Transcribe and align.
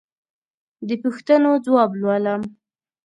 د 0.87 0.89
پوښتنو 1.03 1.51
ځواب 1.65 1.89
لولم. 2.01 2.41